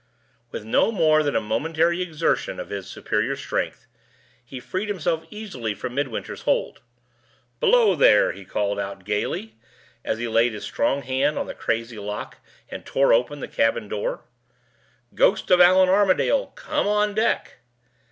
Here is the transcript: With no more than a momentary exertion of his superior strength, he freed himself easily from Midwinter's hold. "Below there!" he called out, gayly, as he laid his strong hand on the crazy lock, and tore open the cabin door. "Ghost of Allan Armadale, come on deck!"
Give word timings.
With 0.49 0.65
no 0.65 0.91
more 0.91 1.21
than 1.21 1.35
a 1.35 1.39
momentary 1.39 2.01
exertion 2.01 2.59
of 2.59 2.69
his 2.71 2.87
superior 2.87 3.35
strength, 3.35 3.85
he 4.43 4.59
freed 4.59 4.87
himself 4.87 5.25
easily 5.29 5.75
from 5.75 5.93
Midwinter's 5.93 6.41
hold. 6.41 6.81
"Below 7.59 7.93
there!" 7.93 8.31
he 8.31 8.43
called 8.43 8.79
out, 8.79 9.05
gayly, 9.05 9.57
as 10.03 10.17
he 10.17 10.27
laid 10.27 10.53
his 10.53 10.63
strong 10.63 11.03
hand 11.03 11.37
on 11.37 11.45
the 11.45 11.53
crazy 11.53 11.99
lock, 11.99 12.37
and 12.67 12.83
tore 12.83 13.13
open 13.13 13.41
the 13.41 13.47
cabin 13.47 13.87
door. 13.87 14.23
"Ghost 15.13 15.51
of 15.51 15.61
Allan 15.61 15.87
Armadale, 15.87 16.47
come 16.55 16.87
on 16.87 17.13
deck!" 17.13 17.59